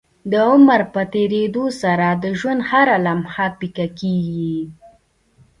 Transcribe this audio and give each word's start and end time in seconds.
د 0.31 0.33
عمر 0.49 0.81
په 0.93 1.01
تيريدو 1.13 1.65
سره 1.81 2.07
د 2.23 2.25
ژوند 2.39 2.61
هره 2.69 2.95
لمحه 3.05 3.47
پيکه 3.59 3.87
کيږي 3.99 4.59